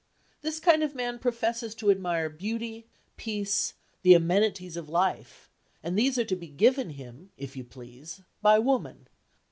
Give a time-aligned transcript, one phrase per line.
[0.41, 5.51] This kind of man professes to admire beauty, peace, the amenities of life,
[5.83, 9.07] and these are to be given him, if you please, by woman.